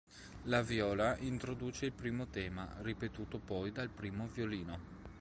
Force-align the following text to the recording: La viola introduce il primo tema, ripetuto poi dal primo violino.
La 0.45 0.63
viola 0.63 1.15
introduce 1.19 1.85
il 1.85 1.91
primo 1.91 2.25
tema, 2.25 2.67
ripetuto 2.81 3.37
poi 3.37 3.71
dal 3.71 3.89
primo 3.89 4.25
violino. 4.33 4.79